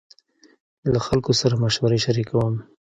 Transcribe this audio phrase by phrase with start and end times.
[0.93, 2.53] له خلکو سره مشورې شريکوم.